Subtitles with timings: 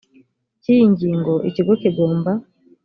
[0.61, 2.31] cy iyi ngingo ikigo kigomba